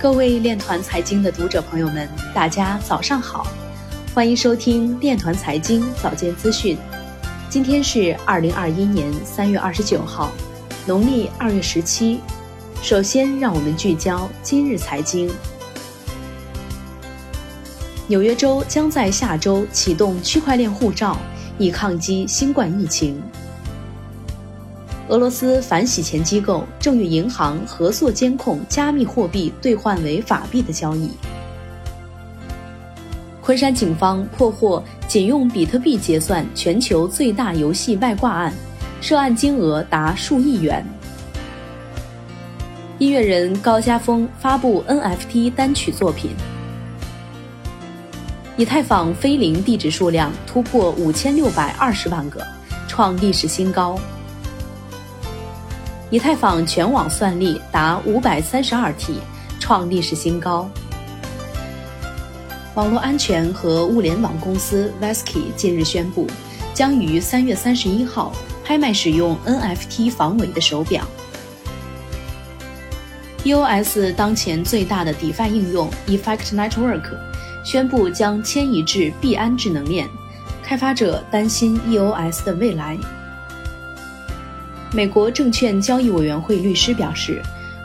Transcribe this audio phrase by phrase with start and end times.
[0.00, 3.46] 各位链团财经的读者朋友们，大家早上好，
[4.14, 6.78] 欢迎收听链团财经早间资讯。
[7.50, 10.32] 今天是二零二一年三月二十九号，
[10.86, 12.18] 农历二月十七。
[12.80, 15.30] 首先，让我们聚焦今日财经。
[18.06, 21.18] 纽约州将在下周启动区块链护照，
[21.58, 23.22] 以抗击新冠疫情。
[25.10, 31.10] 俄罗斯反洗钱机构正与银行合作监控加密货币兑换为法币的交易。
[33.40, 38.54] 昆山警方破获仅用比特币结算全球最大游戏外挂案，
[39.00, 40.86] 涉案金额达数亿元。
[42.98, 46.30] 音乐人高家峰发布 NFT 单曲作品。
[48.56, 52.46] 以太坊非零地址数量突破五千六百二十万个，
[52.86, 53.98] 创历史新高。
[56.10, 59.20] 以太坊全网算力达五百三十二 T，
[59.60, 60.68] 创历史新高。
[62.74, 66.26] 网络安全和物联网公司 Vesky 近日宣布，
[66.74, 68.32] 将于三月三十一号
[68.64, 71.04] 拍卖使用 NFT 防伪的手表。
[73.44, 77.16] EOS 当前最大的 DeFi 应用 Effect Network
[77.64, 80.08] 宣布将迁移至币安智能链，
[80.60, 82.98] 开发者担心 EOS 的未来。
[84.92, 87.40] 美国证券交易委员会律师表示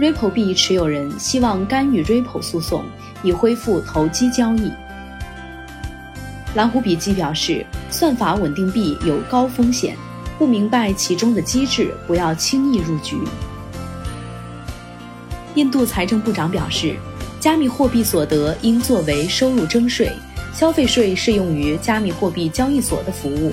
[0.00, 2.84] ，Ripple 币持有人希望干预 Ripple 诉讼，
[3.22, 4.72] 以恢复投机交易。
[6.56, 9.96] 蓝湖笔记表示，算法稳定币有高风险，
[10.38, 13.16] 不明白其中的机制，不要轻易入局。
[15.54, 16.96] 印度财政部长表示，
[17.38, 20.10] 加密货币所得应作为收入征税，
[20.52, 23.52] 消费税适用于加密货币交易所的服务。